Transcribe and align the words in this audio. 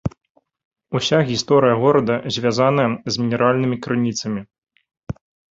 Уся 0.99 1.19
гісторыя 1.29 1.75
горада 1.83 2.15
звязаная 2.39 2.87
з 3.11 3.27
мінеральнымі 3.27 3.77
крыніцамі. 3.89 4.41